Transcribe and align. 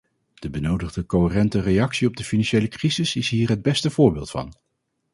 De 0.33 0.49
benodigde 0.49 1.05
coherente 1.05 1.59
reactie 1.61 2.07
op 2.07 2.17
de 2.17 2.23
financiële 2.23 2.67
crisis 2.67 3.15
is 3.15 3.29
hier 3.29 3.49
het 3.49 3.61
beste 3.61 3.89
voorbeeld 3.89 4.29
van. 4.29 4.53